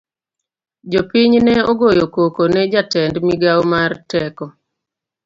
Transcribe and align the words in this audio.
Jopiny 0.91 1.33
ne 1.43 1.53
ogoyo 1.71 2.05
koko 2.13 2.43
ne 2.53 2.61
jatend 2.73 3.15
migao 3.27 3.61
mar 3.71 3.91
teko. 4.09 4.45